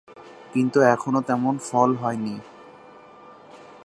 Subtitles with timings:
[0.53, 2.35] কিন্তু তখনও তেমন ফল হয়নি।